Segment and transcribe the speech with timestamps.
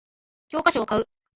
[0.47, 1.07] 教科書を買う